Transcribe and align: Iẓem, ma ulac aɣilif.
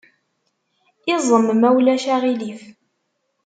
Iẓem, 1.13 1.45
ma 1.61 1.69
ulac 1.77 2.03
aɣilif. 2.13 2.61